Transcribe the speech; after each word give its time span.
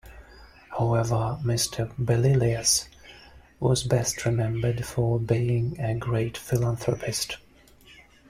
However, 0.79 1.37
Mr. 1.43 1.93
Belilios 1.95 2.87
was 3.59 3.83
best 3.83 4.25
remembered 4.25 4.83
for 4.83 5.19
being 5.19 5.79
a 5.79 5.93
great 5.93 6.39
philanthropist. 6.39 7.37